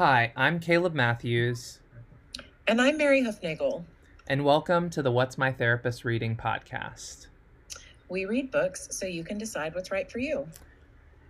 [0.00, 1.80] Hi, I'm Caleb Matthews,
[2.66, 3.84] And I'm Mary Hoofnagel.
[4.28, 7.26] and welcome to the What's My Therapist Reading podcast.
[8.08, 10.48] We read books so you can decide what's right for you.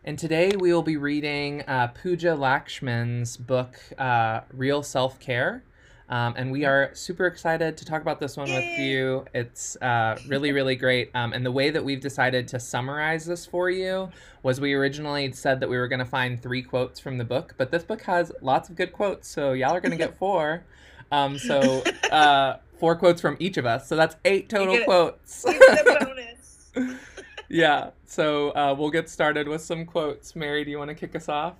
[0.04, 5.64] And today we will be reading uh, Pooja Lakshmin's book, uh, Real Self Care.
[6.10, 9.24] Um, and we are super excited to talk about this one with you.
[9.32, 11.10] It's uh, really, really great.
[11.14, 14.10] Um, and the way that we've decided to summarize this for you
[14.42, 17.54] was we originally said that we were going to find three quotes from the book,
[17.56, 19.28] but this book has lots of good quotes.
[19.28, 20.64] So y'all are going to get four.
[21.12, 23.86] Um, so uh, four quotes from each of us.
[23.88, 25.44] So that's eight total get- quotes.
[25.46, 26.72] You get a bonus.
[27.48, 27.90] yeah.
[28.06, 30.34] So uh, we'll get started with some quotes.
[30.34, 31.54] Mary, do you want to kick us off?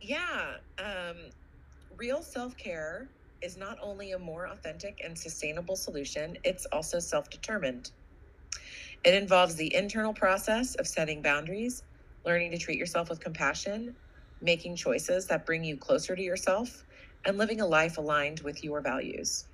[0.00, 0.56] yeah.
[0.78, 1.16] Um,
[1.96, 3.08] real self care
[3.42, 7.90] is not only a more authentic and sustainable solution, it's also self determined.
[9.04, 11.82] It involves the internal process of setting boundaries,
[12.24, 13.96] learning to treat yourself with compassion,
[14.40, 16.84] making choices that bring you closer to yourself,
[17.24, 19.46] and living a life aligned with your values.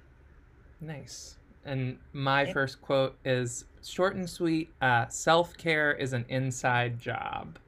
[0.80, 1.36] Nice.
[1.64, 2.52] And my Yeah.
[2.52, 4.74] first quote is short and sweet.
[4.80, 7.58] Uh, Self care is an inside job.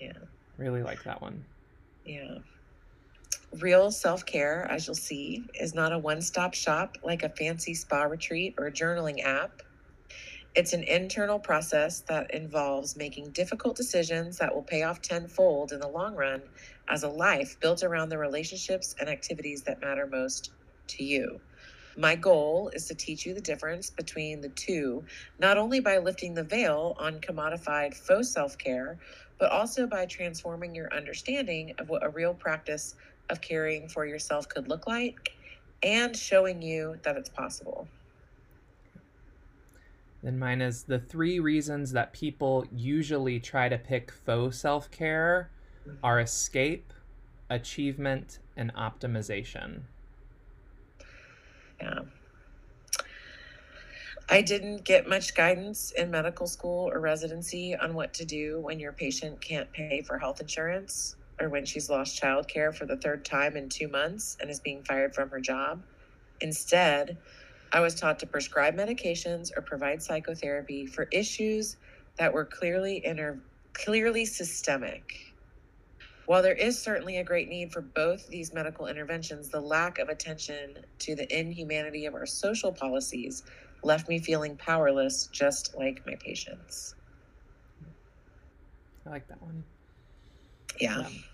[0.00, 0.12] Yeah.
[0.56, 1.44] Really like that one.
[2.04, 2.38] Yeah.
[3.60, 7.74] Real self care, as you'll see, is not a one stop shop like a fancy
[7.74, 9.62] spa retreat or a journaling app.
[10.54, 15.80] It's an internal process that involves making difficult decisions that will pay off tenfold in
[15.80, 16.42] the long run
[16.88, 20.52] as a life built around the relationships and activities that matter most
[20.88, 21.40] to you.
[21.96, 25.04] My goal is to teach you the difference between the two,
[25.38, 28.98] not only by lifting the veil on commodified faux self care,
[29.38, 32.94] but also by transforming your understanding of what a real practice
[33.32, 35.32] of caring for yourself could look like
[35.82, 37.88] and showing you that it's possible.
[40.22, 45.50] Then mine is the three reasons that people usually try to pick faux self care
[46.04, 46.92] are escape,
[47.50, 49.80] achievement, and optimization.
[51.80, 52.00] Yeah.
[54.28, 58.78] I didn't get much guidance in medical school or residency on what to do when
[58.78, 63.24] your patient can't pay for health insurance or when she's lost childcare for the third
[63.24, 65.82] time in two months and is being fired from her job.
[66.40, 67.18] Instead,
[67.72, 71.76] I was taught to prescribe medications or provide psychotherapy for issues
[72.18, 73.40] that were clearly inter-
[73.74, 75.34] clearly systemic.
[76.26, 80.08] While there is certainly a great need for both these medical interventions, the lack of
[80.08, 83.42] attention to the inhumanity of our social policies
[83.82, 86.94] left me feeling powerless, just like my patients.
[89.04, 89.64] I like that one.
[90.80, 90.98] Yeah.
[90.98, 91.24] Um,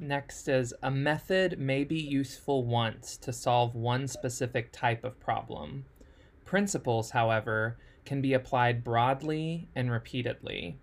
[0.00, 5.86] Next is a method may be useful once to solve one specific type of problem.
[6.44, 10.78] Principles, however, can be applied broadly and repeatedly.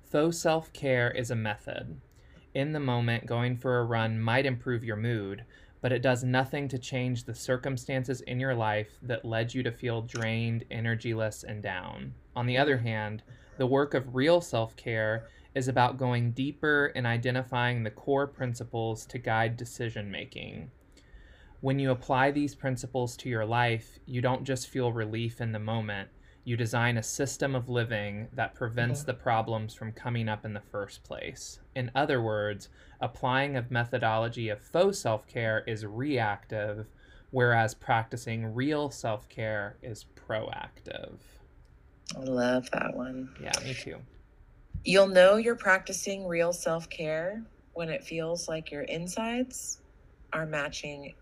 [0.00, 2.00] Faux self care is a method.
[2.54, 5.44] In the moment, going for a run might improve your mood,
[5.80, 9.72] but it does nothing to change the circumstances in your life that led you to
[9.72, 12.14] feel drained, energyless, and down.
[12.36, 13.24] On the other hand,
[13.58, 19.06] the work of real self care is about going deeper and identifying the core principles
[19.06, 20.70] to guide decision making.
[21.62, 25.58] When you apply these principles to your life, you don't just feel relief in the
[25.58, 26.10] moment,
[26.44, 29.06] you design a system of living that prevents Mhm.
[29.06, 31.58] the problems from coming up in the first place.
[31.74, 32.68] In other words,
[33.00, 36.86] applying a methodology of faux self care is reactive,
[37.30, 41.18] whereas practicing real self care is proactive.
[42.14, 43.34] I love that one.
[43.40, 44.02] Yeah, me too.
[44.86, 47.42] You'll know you're practicing real self care
[47.74, 49.80] when it feels like your insides
[50.32, 51.12] are matching.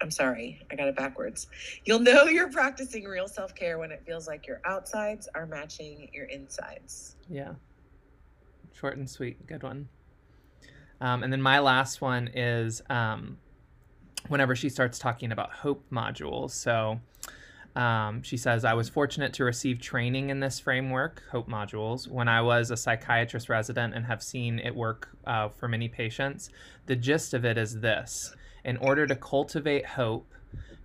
[0.00, 1.46] I'm sorry, I got it backwards.
[1.84, 6.10] You'll know you're practicing real self care when it feels like your outsides are matching
[6.12, 7.14] your insides.
[7.30, 7.52] Yeah.
[8.72, 9.46] Short and sweet.
[9.46, 9.88] Good one.
[11.00, 13.38] Um, and then my last one is um,
[14.26, 16.50] whenever she starts talking about hope modules.
[16.50, 16.98] So
[17.74, 22.28] um, she says, I was fortunate to receive training in this framework, hope modules, when
[22.28, 26.50] I was a psychiatrist resident and have seen it work uh, for many patients.
[26.86, 28.34] The gist of it is this
[28.64, 30.34] in order to cultivate hope,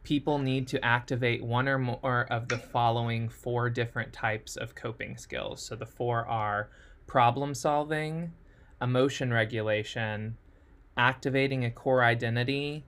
[0.03, 5.17] people need to activate one or more of the following four different types of coping
[5.17, 5.61] skills.
[5.61, 6.69] So the four are
[7.05, 8.31] problem solving,
[8.81, 10.37] emotion regulation,
[10.95, 12.85] activating a core identity,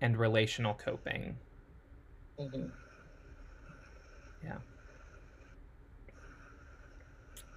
[0.00, 1.36] and relational coping.
[4.44, 4.62] Mhm.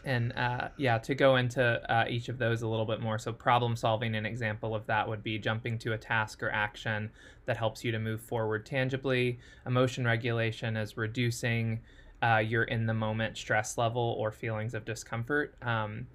[0.04, 3.18] And uh, yeah, to go into uh, each of those a little bit more.
[3.20, 7.12] So, problem solving, an example of that would be jumping to a task or action
[7.46, 9.40] that helps you to move forward tangibly.
[9.66, 11.82] Emotion regulation is reducing
[12.24, 15.56] uh, your in the moment stress level or feelings of discomfort.
[15.62, 16.08] Um,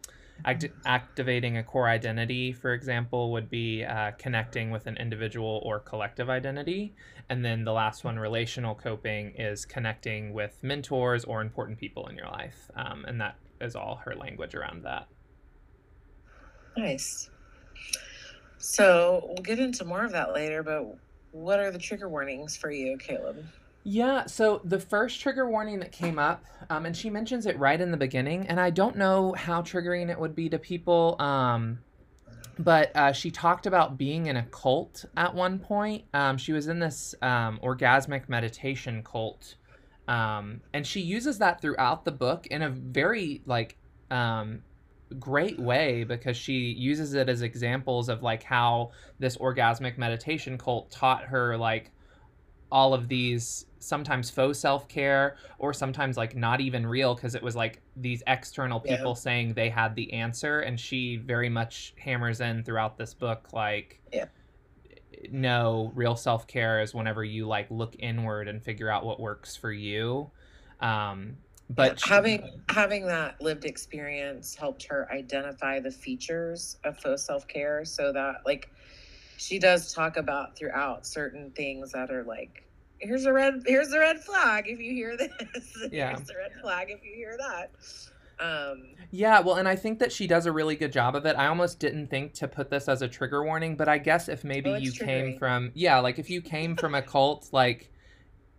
[0.44, 5.78] Act- activating a core identity, for example, would be uh, connecting with an individual or
[5.78, 6.94] collective identity.
[7.28, 12.16] And then the last one, relational coping, is connecting with mentors or important people in
[12.16, 12.70] your life.
[12.76, 15.06] Um, and that is all her language around that.
[16.76, 17.30] Nice.
[18.58, 20.96] So we'll get into more of that later, but
[21.30, 23.44] what are the trigger warnings for you, Caleb?
[23.84, 27.80] Yeah, so the first trigger warning that came up, um, and she mentions it right
[27.80, 31.80] in the beginning, and I don't know how triggering it would be to people, um,
[32.58, 36.04] but uh, she talked about being in a cult at one point.
[36.14, 39.56] Um, she was in this um, orgasmic meditation cult,
[40.06, 43.76] um, and she uses that throughout the book in a very like
[44.12, 44.62] um,
[45.18, 50.90] great way because she uses it as examples of like how this orgasmic meditation cult
[50.90, 51.90] taught her like
[52.72, 57.54] all of these sometimes faux self-care or sometimes like not even real because it was
[57.54, 59.14] like these external people yeah.
[59.14, 64.00] saying they had the answer and she very much hammers in throughout this book like
[64.12, 64.24] yeah
[65.30, 69.70] no real self-care is whenever you like look inward and figure out what works for
[69.70, 70.30] you
[70.80, 71.36] um
[71.68, 77.84] but yeah, having having that lived experience helped her identify the features of faux self-care
[77.84, 78.70] so that like
[79.36, 82.68] she does talk about throughout certain things that are like
[82.98, 86.52] here's a red here's the red flag if you hear this yeah here's the red
[86.60, 87.70] flag if you hear that
[88.42, 91.36] um, yeah, well, and I think that she does a really good job of it.
[91.36, 94.42] I almost didn't think to put this as a trigger warning, but I guess if
[94.42, 95.04] maybe oh, you triggering.
[95.04, 97.92] came from, yeah, like if you came from a cult, like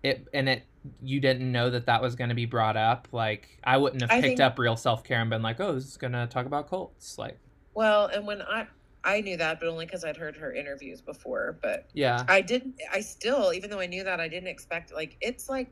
[0.03, 0.63] it, and it,
[1.01, 4.11] you didn't know that that was going to be brought up, like I wouldn't have
[4.11, 6.45] picked think, up real self care and been like, oh, this is going to talk
[6.45, 7.37] about cults, like.
[7.73, 8.67] Well, and when I
[9.03, 11.57] I knew that, but only because I'd heard her interviews before.
[11.61, 12.75] But yeah, I didn't.
[12.91, 14.93] I still, even though I knew that, I didn't expect.
[14.93, 15.69] Like it's like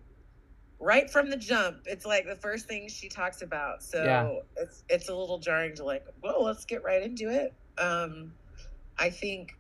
[0.79, 1.77] right from the jump.
[1.85, 3.83] It's like the first thing she talks about.
[3.83, 4.61] So yeah.
[4.61, 6.05] it's it's a little jarring to like.
[6.21, 7.53] Well, let's get right into it.
[7.77, 8.33] Um,
[8.97, 9.57] I think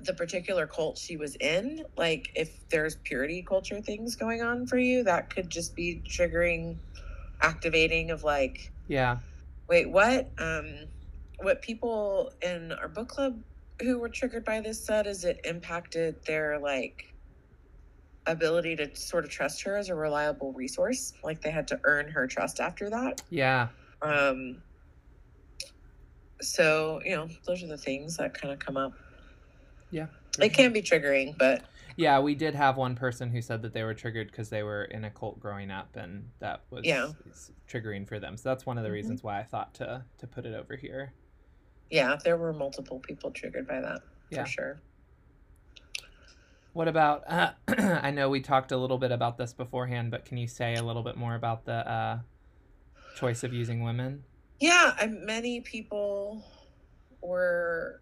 [0.00, 4.76] the particular cult she was in, like if there's purity culture things going on for
[4.76, 6.76] you, that could just be triggering,
[7.40, 8.70] activating of like.
[8.86, 9.18] Yeah.
[9.66, 10.28] Wait, what?
[10.38, 10.74] Um
[11.42, 13.40] what people in our book club
[13.80, 17.12] who were triggered by this said is it impacted their like
[18.26, 22.08] ability to sort of trust her as a reliable resource like they had to earn
[22.10, 23.22] her trust after that.
[23.30, 23.68] Yeah.
[24.02, 24.62] Um
[26.40, 28.92] so you know those are the things that kind of come up.
[29.90, 30.06] Yeah
[30.38, 31.64] it can be triggering but
[31.96, 34.84] yeah we did have one person who said that they were triggered because they were
[34.84, 37.08] in a cult growing up and that was yeah.
[37.68, 38.36] triggering for them.
[38.36, 38.94] So that's one of the mm-hmm.
[38.94, 41.12] reasons why i thought to to put it over here
[41.90, 44.44] yeah, there were multiple people triggered by that yeah.
[44.44, 44.80] for sure.
[46.72, 47.24] What about?
[47.26, 50.76] Uh, I know we talked a little bit about this beforehand, but can you say
[50.76, 52.18] a little bit more about the uh,
[53.16, 54.22] choice of using women?
[54.60, 56.44] Yeah, I, many people
[57.22, 58.00] were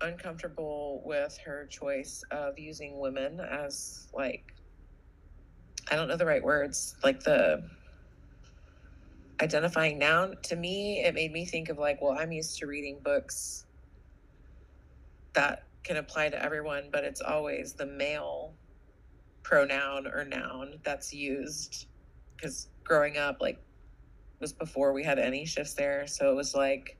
[0.00, 4.54] uncomfortable with her choice of using women as like
[5.90, 7.68] I don't know the right words, like the
[9.40, 12.98] identifying noun to me it made me think of like well i'm used to reading
[13.02, 13.64] books
[15.32, 18.52] that can apply to everyone but it's always the male
[19.42, 21.86] pronoun or noun that's used
[22.36, 23.58] because growing up like
[24.40, 26.96] was before we had any shifts there so it was like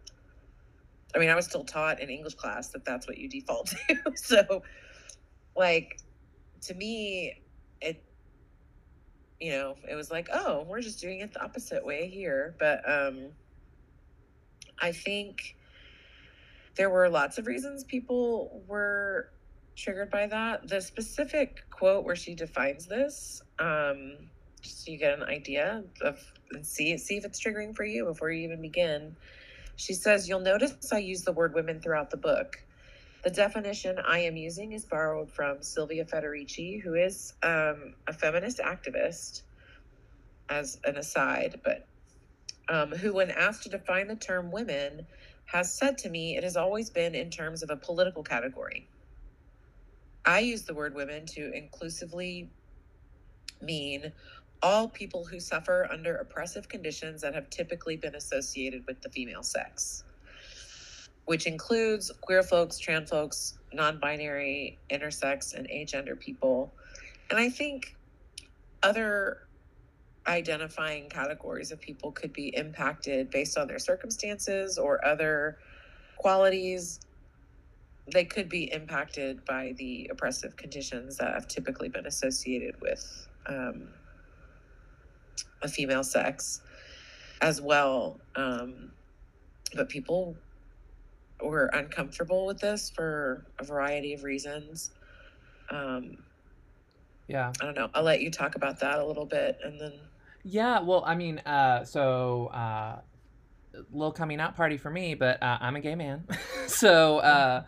[1.14, 3.96] i mean i was still taught in english class that that's what you default to
[4.14, 4.62] so
[5.56, 5.98] like
[6.60, 7.42] to me
[7.80, 8.02] it
[9.40, 12.54] you know, it was like, oh, we're just doing it the opposite way here.
[12.58, 13.28] But um,
[14.80, 15.56] I think
[16.76, 19.30] there were lots of reasons people were
[19.76, 20.68] triggered by that.
[20.68, 24.16] The specific quote where she defines this, um,
[24.60, 26.18] just so you get an idea of
[26.52, 29.16] and see see if it's triggering for you before you even begin.
[29.76, 32.62] She says, You'll notice I use the word women throughout the book.
[33.22, 38.58] The definition I am using is borrowed from Silvia Federici, who is um, a feminist
[38.58, 39.42] activist,
[40.48, 41.86] as an aside, but
[42.68, 45.06] um, who, when asked to define the term women,
[45.44, 48.88] has said to me it has always been in terms of a political category.
[50.24, 52.50] I use the word women to inclusively
[53.60, 54.12] mean
[54.62, 59.42] all people who suffer under oppressive conditions that have typically been associated with the female
[59.42, 60.04] sex
[61.30, 66.74] which includes queer folks, trans folks, non binary, intersex, and agender people.
[67.30, 67.94] And I think
[68.82, 69.46] other
[70.26, 75.58] identifying categories of people could be impacted based on their circumstances or other
[76.16, 76.98] qualities.
[78.12, 83.86] They could be impacted by the oppressive conditions that have typically been associated with um,
[85.62, 86.60] a female sex
[87.40, 88.18] as well.
[88.34, 88.90] Um,
[89.76, 90.34] but people
[91.42, 94.90] were uncomfortable with this for a variety of reasons.
[95.70, 96.18] Um,
[97.28, 97.52] yeah.
[97.60, 97.88] I don't know.
[97.94, 99.92] I'll let you talk about that a little bit and then.
[100.42, 103.00] Yeah, well, I mean, uh, so uh,
[103.92, 106.24] little coming out party for me, but uh, I'm a gay man.
[106.66, 107.64] so uh,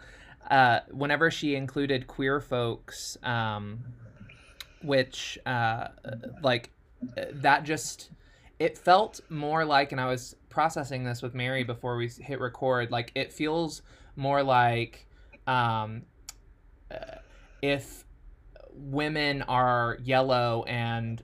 [0.51, 3.81] uh, whenever she included queer folks, um,
[4.83, 5.89] which uh,
[6.43, 6.71] like
[7.33, 8.11] that just
[8.59, 12.91] it felt more like, and I was processing this with Mary before we hit record.
[12.91, 13.83] Like it feels
[14.15, 15.07] more like
[15.47, 16.03] um,
[16.91, 17.17] uh,
[17.61, 18.05] if
[18.75, 21.23] women are yellow and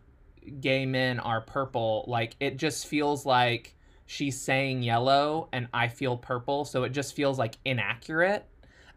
[0.61, 2.05] gay men are purple.
[2.09, 7.15] Like it just feels like she's saying yellow and I feel purple, so it just
[7.15, 8.47] feels like inaccurate.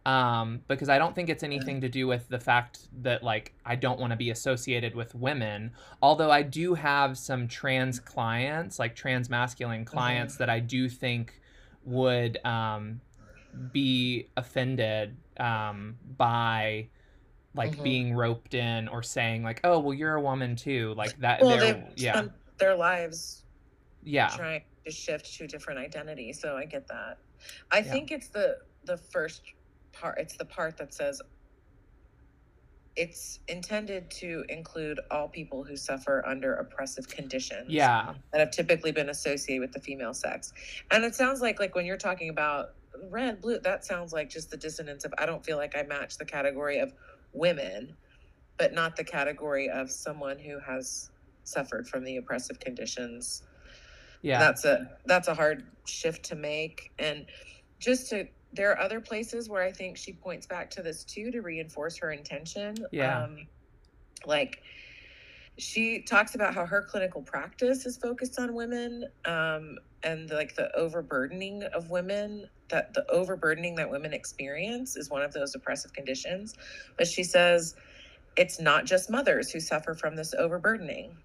[0.04, 3.76] Um, because I don't think it's anything to do with the fact that like I
[3.76, 5.72] don't want to be associated with women.
[6.02, 10.44] Although I do have some trans clients, like trans masculine clients, mm-hmm.
[10.44, 11.40] that I do think
[11.84, 13.00] would um,
[13.72, 16.88] be offended um, by
[17.54, 17.84] like mm-hmm.
[17.84, 21.42] being roped in or saying like, "Oh, well, you're a woman too." Like that.
[21.42, 22.24] Well, they've yeah.
[22.58, 23.42] their lives
[24.04, 26.34] yeah trying to shift to a different identity.
[26.34, 27.18] So I get that.
[27.72, 27.84] I yeah.
[27.84, 29.44] think it's the the first
[29.94, 30.18] part.
[30.20, 31.22] It's the part that says
[32.96, 37.70] it's intended to include all people who suffer under oppressive conditions.
[37.70, 38.14] Yeah.
[38.32, 40.54] That have typically been associated with the female sex.
[40.92, 42.74] And it sounds like like when you're talking about
[43.10, 46.18] red, blue, that sounds like just the dissonance of I don't feel like I match
[46.18, 46.94] the category of
[47.34, 47.96] women,
[48.58, 51.10] but not the category of someone who has
[51.44, 53.44] suffered from the oppressive conditions
[54.22, 57.26] yeah that's a that's a hard shift to make and
[57.80, 61.32] just to there are other places where i think she points back to this too
[61.32, 63.24] to reinforce her intention yeah.
[63.24, 63.48] um,
[64.26, 64.62] like
[65.58, 70.76] she talks about how her clinical practice is focused on women um, and like the
[70.76, 76.56] overburdening of women that the overburdening that women experience is one of those oppressive conditions.
[76.98, 77.76] But she says
[78.38, 81.16] it's not just mothers who suffer from this overburdening.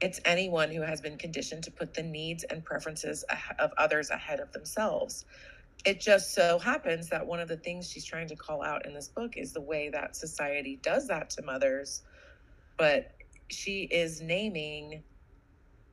[0.00, 3.24] It's anyone who has been conditioned to put the needs and preferences
[3.58, 5.24] of others ahead of themselves.
[5.84, 8.94] It just so happens that one of the things she's trying to call out in
[8.94, 12.02] this book is the way that society does that to mothers.
[12.76, 13.12] But
[13.48, 15.02] she is naming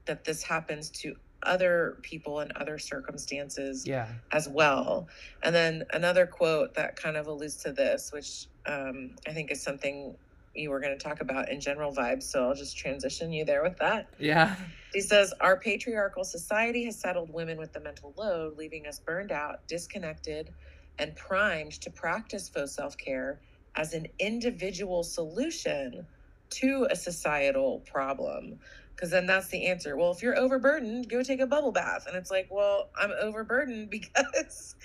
[0.06, 4.08] that this happens to other people in other circumstances yeah.
[4.32, 5.08] as well.
[5.44, 9.62] And then another quote that kind of alludes to this, which um, I think is
[9.62, 10.16] something
[10.56, 12.24] you were going to talk about in general vibes.
[12.24, 14.08] So I'll just transition you there with that.
[14.20, 14.56] Yeah.
[14.94, 19.32] He says, Our patriarchal society has saddled women with the mental load, leaving us burned
[19.32, 20.54] out, disconnected,
[21.00, 23.40] and primed to practice faux self care
[23.76, 26.06] as an individual solution
[26.50, 28.60] to a societal problem.
[28.94, 29.98] Because then that's the answer.
[29.98, 32.06] Well, if you're overburdened, go take a bubble bath.
[32.08, 34.76] And it's like, well, I'm overburdened because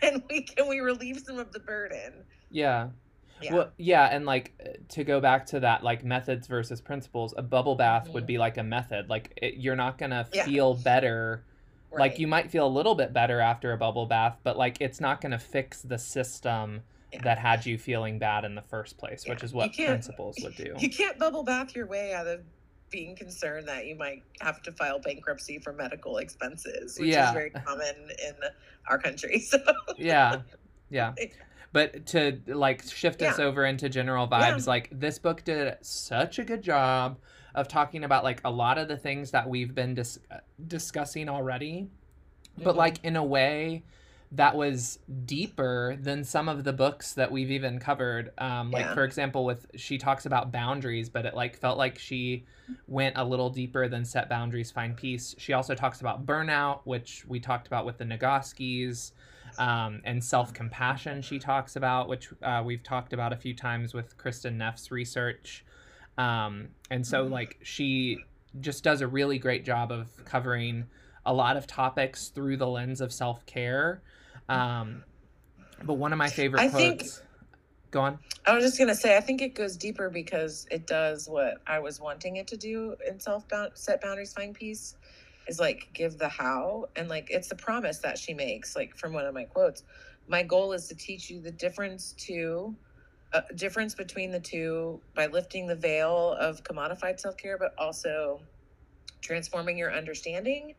[0.00, 2.24] can we can we relieve some of the burden?
[2.50, 2.88] Yeah.
[3.42, 3.54] Yeah.
[3.54, 7.74] Well, yeah, and like to go back to that, like methods versus principles, a bubble
[7.74, 8.12] bath mm-hmm.
[8.14, 9.08] would be like a method.
[9.08, 10.44] Like it, you're not gonna yeah.
[10.44, 11.44] feel better.
[11.90, 12.00] Right.
[12.00, 15.00] Like you might feel a little bit better after a bubble bath, but like it's
[15.00, 17.22] not gonna fix the system yeah.
[17.22, 20.74] that had you feeling bad in the first place, which is what principles would do.
[20.78, 22.40] You can't bubble bath your way out of
[22.90, 27.50] being concerned that you might have to file bankruptcy for medical expenses, which is very
[27.66, 28.34] common in
[28.88, 29.44] our country.
[29.50, 29.58] So
[29.96, 30.42] yeah,
[30.90, 31.12] yeah.
[31.74, 33.32] But to like shift yeah.
[33.32, 34.64] us over into general vibes, yeah.
[34.70, 37.18] like this book did such a good job
[37.52, 40.20] of talking about like a lot of the things that we've been dis-
[40.68, 41.88] discussing already,
[42.52, 42.62] mm-hmm.
[42.62, 43.82] but like in a way
[44.30, 48.30] that was deeper than some of the books that we've even covered.
[48.38, 48.94] Um, like yeah.
[48.94, 52.44] for example, with she talks about boundaries, but it like felt like she
[52.86, 55.34] went a little deeper than set boundaries, find peace.
[55.38, 59.10] She also talks about burnout, which we talked about with the Nagoskis
[59.58, 63.94] um, and self compassion she talks about, which uh, we've talked about a few times
[63.94, 65.64] with Kristin Neff's research.
[66.18, 68.18] Um, and so, like, she
[68.60, 70.86] just does a really great job of covering
[71.26, 74.02] a lot of topics through the lens of self care.
[74.48, 75.02] Um,
[75.82, 77.18] but one of my favorite I quotes.
[77.18, 77.28] Think,
[77.90, 78.18] go on.
[78.46, 81.78] I was just gonna say, I think it goes deeper because it does what I
[81.78, 83.44] was wanting it to do in self
[83.74, 84.96] set boundaries, find peace
[85.48, 89.12] is like give the how and like it's the promise that she makes like from
[89.12, 89.82] one of my quotes.
[90.28, 92.74] My goal is to teach you the difference to
[93.32, 98.40] uh, difference between the two by lifting the veil of commodified self-care but also
[99.22, 100.74] transforming your understanding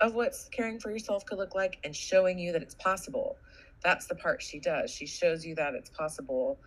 [0.00, 3.36] of what caring for yourself could look like and showing you that it's possible.
[3.82, 4.90] That's the part she does.
[4.90, 6.58] She shows you that it's possible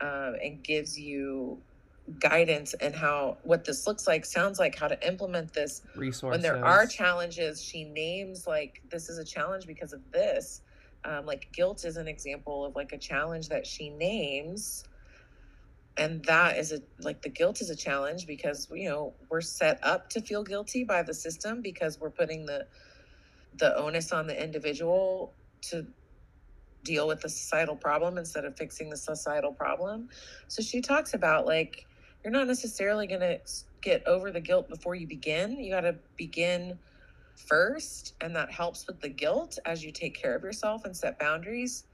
[0.00, 1.58] um, and gives you
[2.18, 5.82] guidance and how what this looks like sounds like how to implement this.
[5.94, 10.62] Resources when there are challenges she names like this is a challenge because of this.
[11.04, 14.84] Um, like guilt is an example of like a challenge that she names
[15.96, 19.78] and that is a like the guilt is a challenge because you know we're set
[19.82, 22.66] up to feel guilty by the system because we're putting the
[23.58, 25.86] the onus on the individual to
[26.84, 30.08] deal with the societal problem instead of fixing the societal problem.
[30.48, 31.86] So she talks about like
[32.22, 33.38] you're not necessarily going to
[33.80, 35.58] get over the guilt before you begin.
[35.58, 36.78] You got to begin
[37.36, 41.18] first and that helps with the guilt as you take care of yourself and set
[41.18, 41.84] boundaries.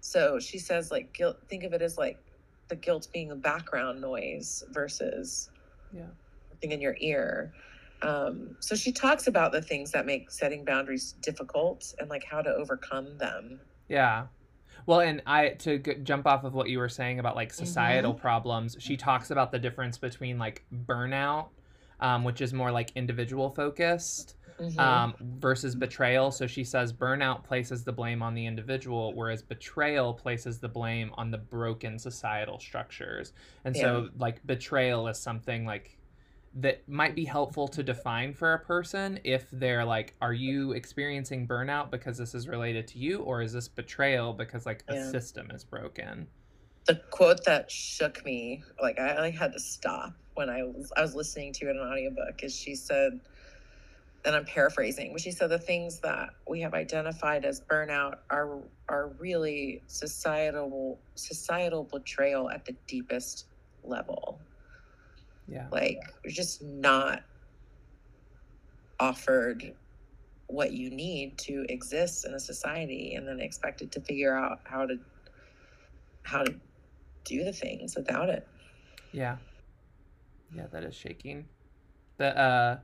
[0.00, 2.18] So she says like guilt think of it as like
[2.68, 5.50] the guilt being a background noise versus
[5.92, 6.02] yeah.
[6.60, 7.52] thing in your ear.
[8.02, 12.42] Um, so she talks about the things that make setting boundaries difficult and like how
[12.42, 13.58] to overcome them.
[13.88, 14.26] Yeah
[14.88, 18.14] well and i to g- jump off of what you were saying about like societal
[18.14, 18.20] Mm-hmm.
[18.20, 21.50] problems she talks about the difference between like burnout
[22.00, 24.78] um, which is more like individual focused Mhm.
[24.78, 26.30] um, versus betrayal.
[26.30, 31.10] So she says burnout places the blame on the individual, whereas betrayal places the blame
[31.14, 33.32] on the broken societal structures.
[33.64, 35.97] And so, like, betrayal is something like
[36.54, 41.46] that might be helpful to define for a person if they're like, are you experiencing
[41.46, 45.50] burnout because this is related to you, or is this betrayal because like a system
[45.50, 46.26] is broken?
[46.88, 51.02] the quote that shook me like I, I had to stop when i was i
[51.02, 53.20] was listening to it in an audiobook is she said
[54.24, 58.58] and i'm paraphrasing but she said the things that we have identified as burnout are
[58.88, 63.46] are really societal societal betrayal at the deepest
[63.84, 64.40] level
[65.48, 65.68] Yeah.
[65.72, 67.22] like you're just not
[69.00, 69.72] offered
[70.48, 74.86] what you need to exist in a society and then expected to figure out how
[74.86, 74.96] to
[76.22, 76.54] how to
[77.24, 78.46] do the things without it
[79.12, 79.36] Yeah.
[80.54, 81.46] Yeah, that is shaking.
[82.18, 82.78] The uh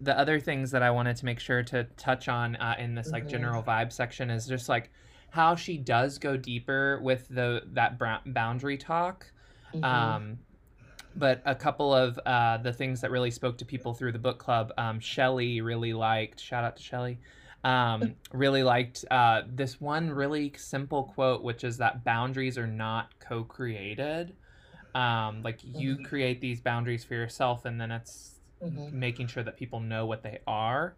[0.00, 3.12] the other things that I wanted to make sure to touch on uh, in this
[3.12, 3.30] like Mhm.
[3.30, 4.90] general vibe section is just like
[5.30, 9.30] how she does go deeper with the that boundary talk.
[9.74, 9.84] Mhm.
[9.84, 10.38] Um
[11.16, 14.38] but a couple of uh, the things that really spoke to people through the book
[14.38, 16.40] club, um, Shelly really liked.
[16.40, 17.20] Shout out to Shelly.
[17.64, 23.10] Um, really liked uh, this one really simple quote, which is that boundaries are not
[23.20, 24.36] co-created.
[24.94, 26.02] Um, like you Mhm.
[26.04, 28.92] create these boundaries for yourself, and then it's Mhm.
[28.92, 30.96] making sure that people know what they are.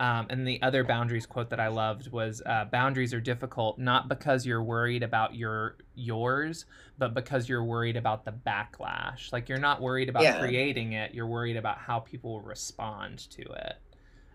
[0.00, 4.08] Um, and the other boundaries quote that I loved was uh, boundaries are difficult not
[4.08, 6.66] because you're worried about your yours,
[6.98, 9.32] but because you're worried about the backlash.
[9.32, 10.38] Like you're not worried about Yeah.
[10.38, 13.74] creating it, you're worried about how people will respond to it.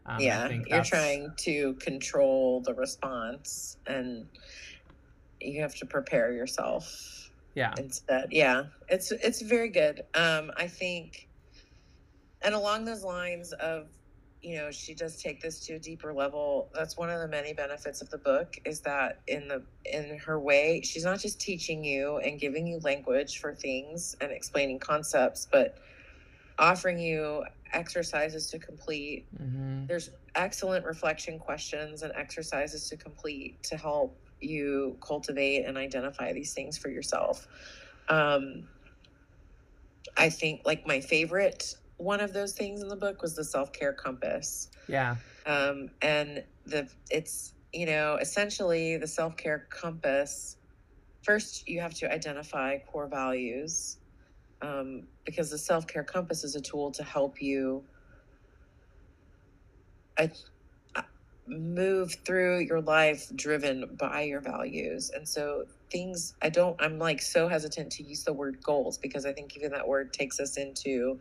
[0.05, 4.27] Um, I yeah you're trying to control the response and
[5.39, 7.77] you have to prepare yourself Yeah.
[7.77, 11.29] instead yeah it's it's very good um i think
[12.41, 13.89] and along those lines of
[14.41, 16.69] you know she does take this to a deeper level.
[16.73, 20.39] That's one of the many benefits of the book is that in the in her
[20.39, 25.47] way she's not just teaching you and giving you language for things and explaining concepts
[25.51, 25.77] but
[26.57, 29.27] offering you exercises to complete.
[29.37, 36.31] Hmm there's excellent reflection questions and exercises to complete to help you cultivate and identify
[36.31, 37.47] these things for yourself.
[38.07, 38.67] Um,
[40.15, 43.71] I think like my favorite one of those things in the book was the self
[43.71, 44.71] care compass.
[44.87, 45.17] Yeah.
[45.45, 50.57] Um, and the it's you know essentially the self care compass.
[51.21, 53.97] First, you have to identify core values
[54.61, 57.83] um, because the self care compass is a tool to help you
[60.17, 60.31] I,
[60.95, 61.01] uh,
[61.47, 65.11] move through your life driven by your values.
[65.13, 69.25] And so things I don't I'm like so hesitant to use the word goals because
[69.25, 71.19] I think even that word takes us into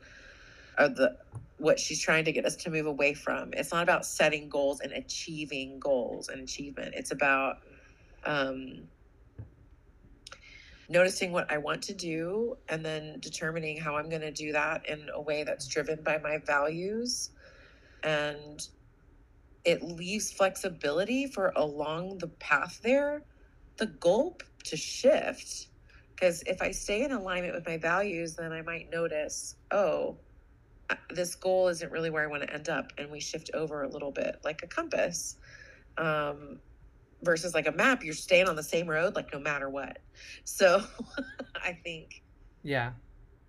[0.79, 1.17] uh, the
[1.59, 3.53] what she's trying to get us to move away from.
[3.53, 6.95] It's not about setting goals and achieving goals and achievement.
[6.97, 7.59] It's about
[8.25, 8.85] um,
[10.89, 14.89] noticing what I want to do and then determining how I'm going to do that
[14.89, 17.31] in a way that's driven by my values.
[18.05, 18.67] And
[19.65, 23.23] it leaves flexibility for along the path there,
[23.79, 25.67] the goal to shift.
[26.15, 30.17] Because if I stay in alignment with my values, then I might notice, oh,
[31.11, 32.93] this goal isn't really where I want to end up.
[32.99, 35.37] And we shift over a little bit like a compass.
[35.97, 36.61] Um,
[37.23, 39.99] versus like a map, you're staying on the same road, like no matter what.
[40.45, 40.83] So
[41.57, 42.23] I think
[42.63, 42.93] Yeah.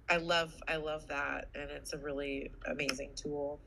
[0.09, 3.59] I love I love that, and it's a really amazing tool.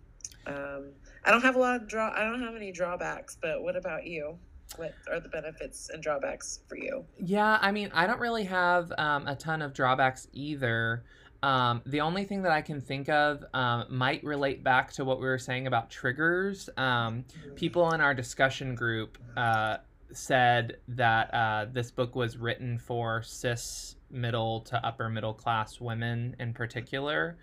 [0.44, 0.90] Um,
[1.24, 2.12] I don't have a lot of draw.
[2.12, 4.36] I don't have any drawbacks, but what about you?
[4.76, 7.04] What are the benefits and drawbacks for you?
[7.22, 11.04] Yeah, I mean, I don't really have um, a ton of drawbacks either.
[11.42, 15.18] Um, the only thing that I can think of um, might relate back to what
[15.18, 16.70] we were saying about triggers.
[16.76, 17.24] Um,
[17.56, 19.78] people in our discussion group uh,
[20.12, 26.36] said that uh, this book was written for cis middle to upper middle class women
[26.38, 27.36] in particular.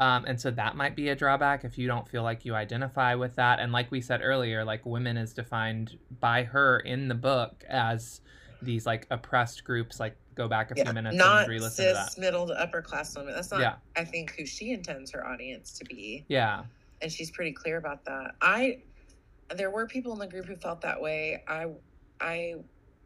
[0.00, 3.14] Um, and so that might be a drawback if you don't feel like you identify
[3.14, 3.60] with that.
[3.60, 8.20] And like we said earlier, like women is defined by her in the book as
[8.64, 10.00] these like oppressed groups.
[10.00, 12.20] Like go back a Yeah, few minutes and re-listen to cis that.
[12.20, 13.34] middle to upper class women.
[13.34, 13.76] That's not, Yeah.
[13.96, 16.24] I think, who she intends her audience to be.
[16.28, 16.64] Yeah,
[17.02, 18.34] and she's pretty clear about that.
[18.40, 18.82] I
[19.54, 21.42] there were people in the group who felt that way.
[21.46, 21.66] I
[22.20, 22.54] I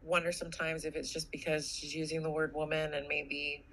[0.01, 3.65] wonder sometimes if it's just because she's using the word woman and maybe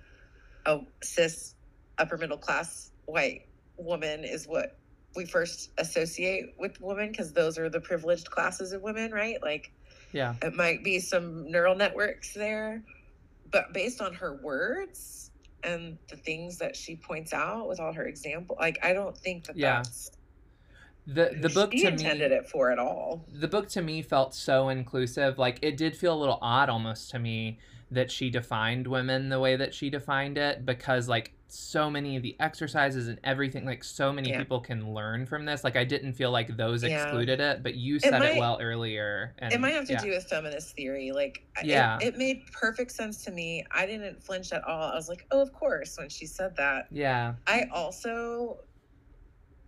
[0.67, 1.55] a cis
[1.99, 3.47] upper middle class white
[3.79, 4.77] woman is what
[5.15, 9.37] we first associate with women because those are the privileged classes of women, right?
[9.43, 9.73] Like
[10.17, 12.83] yeah, it might be some neural networks there,
[13.53, 15.31] but based on her words
[15.63, 19.45] and the things that she points out with all her example, like I don't think
[19.47, 19.79] that Yeah.
[19.79, 20.11] that's
[21.07, 23.27] the the book she to intended me it for at all.
[23.29, 25.39] the book to me felt so inclusive.
[25.39, 27.59] Like it did feel a little odd almost to me
[27.91, 32.23] that she defined women the way that she defined it because like so many of
[32.23, 34.39] the exercises and everything like so many Yeah.
[34.39, 37.03] people can learn from this like i didn't feel like those Yeah.
[37.05, 40.03] excluded it but you said it, might- well earlier and it might have to yeah.
[40.03, 41.13] do with feminist theory.
[41.13, 41.99] Like, Yeah.
[42.01, 43.65] it, it made perfect sense to me.
[43.71, 44.91] I didn't flinch at all.
[44.91, 46.87] I was like, oh, of course, when she said that.
[46.91, 48.59] yeah I also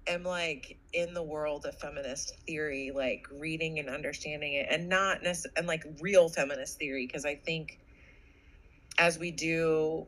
[0.08, 5.22] am like in the world of feminist theory, like reading and understanding it, and not
[5.22, 7.78] necessarily, and like real feminist theory, because I think
[8.98, 10.06] as we do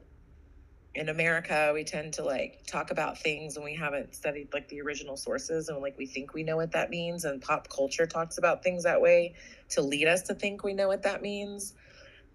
[0.95, 4.81] in America, we tend to like talk about things and we haven't studied like the
[4.81, 7.25] original sources and like we think we know what that means.
[7.25, 9.35] And pop culture talks about things that way
[9.71, 11.75] to lead us to think we know what that means.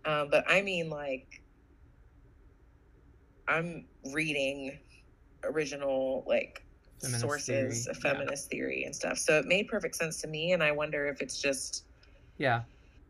[0.06, 1.42] Um, but I mean, like,
[3.48, 4.80] I'm reading
[5.44, 6.64] original like
[7.02, 8.12] Feminist sources theory, of yeah.
[8.12, 9.18] feminist theory and stuff.
[9.18, 10.54] So it made perfect sense to me.
[10.54, 11.84] And I wonder if it's just
[12.38, 12.62] yeah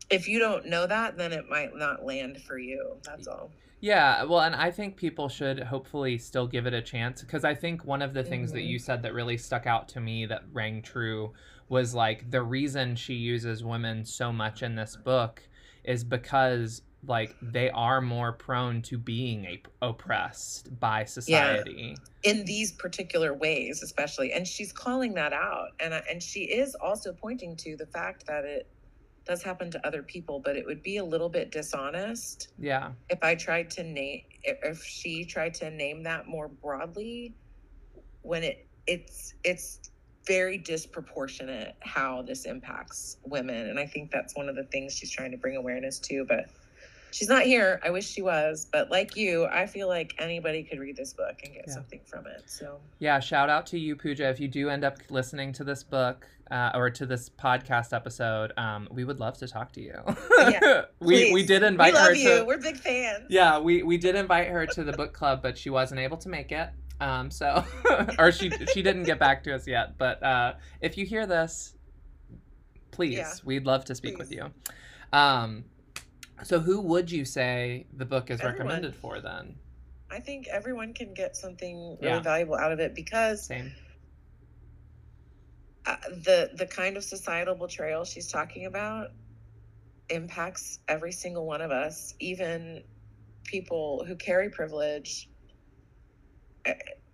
[0.09, 2.95] if you don't know that, then it might not land for you.
[3.03, 3.51] That's all.
[3.85, 7.53] Yeah, well, and I think people should hopefully still give it a chance because I
[7.53, 8.67] think one of the things that Mhm.
[8.69, 11.33] you said that really stuck out to me that rang true
[11.69, 15.43] was like the reason she uses women so much in this book
[15.83, 21.95] is because like they are more prone to being a- oppressed by society.
[22.23, 27.13] in these particular ways especially and she's calling that out and and she is also
[27.13, 28.65] pointing to the fact that it
[29.25, 32.91] does happen to other people but it would be a little bit dishonest Yeah.
[33.09, 37.35] if i tried to name if she tried to name that more broadly
[38.21, 39.91] when it it's it's
[40.27, 45.11] very disproportionate how this impacts women and i think that's one of the things she's
[45.11, 46.45] trying to bring awareness to but
[47.11, 50.79] she's not here i wish she was but like you i feel like anybody could
[50.79, 51.73] read this book and get Yeah.
[51.73, 54.29] something from it so Yeah, shout out to you, Pooja.
[54.29, 58.51] If you do end up listening to this book uh, or to this podcast episode,
[58.57, 59.95] um, we would love to talk to you.
[60.37, 62.43] Yeah, we we did invite we love her you to.
[62.45, 65.69] we're big fans Yeah, we we did invite her to the book club, but she
[65.69, 66.69] wasn't able to make it.
[67.01, 67.63] Um, so
[68.19, 69.97] or she she didn't get back to us yet.
[69.97, 71.75] But uh, if you hear this,
[72.91, 73.31] please, Yeah.
[73.43, 74.51] we'd love to speak with you.
[75.11, 75.65] Um,
[76.43, 78.57] so who would you say the book is Everyone.
[78.67, 79.55] recommended for then?
[80.11, 82.19] i think everyone can get something really Yeah.
[82.19, 83.71] valuable out of it because Same.
[85.85, 89.09] Uh, the the kind of societal betrayal she's talking about
[90.09, 92.83] impacts every single one of us even
[93.43, 95.29] people who carry privilege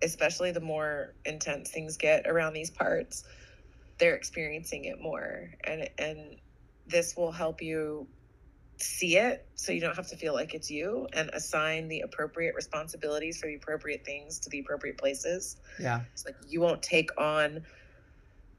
[0.02, 3.24] especially the more intense things get around these parts
[3.98, 6.36] they're experiencing it more and and
[6.86, 8.06] this will help you
[8.78, 12.54] see it so you don't have to feel like it's you and assign the appropriate
[12.54, 16.00] responsibilities for the appropriate things to the appropriate places Yeah.
[16.12, 17.62] it's like you won't take on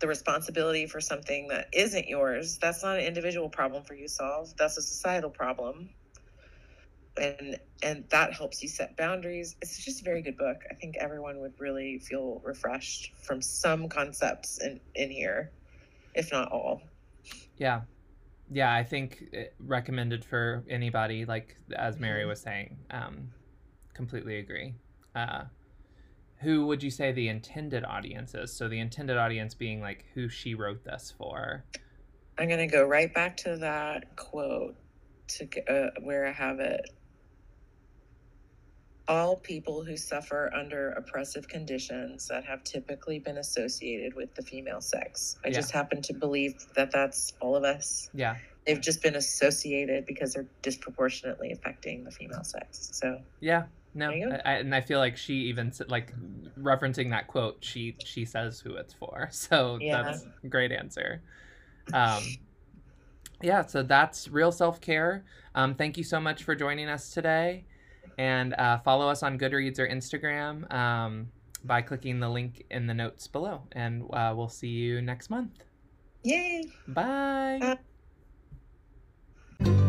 [0.04, 2.60] the responsibility for something that isn't yours.
[2.60, 4.54] That's not an individual problem for you to solve.
[4.58, 5.92] That's a societal problem.
[7.18, 9.56] And and that helps you set boundaries.
[9.62, 10.58] It's just a very good book.
[10.70, 15.52] I think everyone would really feel refreshed from some concepts in, in here,
[16.16, 16.82] if not all.
[17.58, 17.82] Yeah.
[18.52, 22.28] Yeah, I think it recommended for anybody, like as Mary Mhm.
[22.28, 22.78] was saying.
[22.92, 23.32] Um,
[23.94, 24.76] completely agree.
[25.16, 25.46] Uh,
[26.43, 28.53] who would you say the intended audience is?
[28.53, 31.63] So the intended audience being like who she wrote this for.
[32.38, 34.75] I'm gonna go right back to that quote
[35.29, 36.89] to uh, where I have it.
[39.08, 44.79] All people who suffer under oppressive conditions that have typically been associated with the female
[44.82, 45.38] sex.
[45.43, 45.56] I Yeah.
[45.56, 48.10] just happen to believe that that's all of us.
[48.13, 48.38] Yeah.
[48.65, 52.89] They've just been associated because they're disproportionately affecting the female sex.
[52.93, 53.63] So Yeah.
[53.93, 54.38] No, There you go.
[54.45, 56.13] I, and I feel like she even like
[56.60, 57.58] referencing that quote.
[57.62, 59.29] She she says who it's for.
[59.32, 60.03] So Yeah.
[60.03, 61.21] that's a great answer.
[61.93, 62.23] Um,
[63.41, 65.25] yeah, so that's real self care.
[65.56, 67.65] Um, thank you so much for joining us today,
[68.17, 71.27] and uh, follow us on Goodreads or Instagram um,
[71.65, 73.63] by clicking the link in the notes below.
[73.73, 75.51] And uh, we'll see you next month.
[76.23, 76.69] Yay!
[76.88, 77.77] Bye.
[79.60, 79.84] Bye.